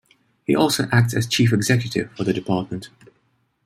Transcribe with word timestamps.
He 0.45 0.55
also 0.55 0.87
acts 0.91 1.13
as 1.13 1.27
Chief 1.27 1.53
Executive 1.53 2.11
for 2.17 2.23
the 2.23 2.33
Department. 2.33 2.89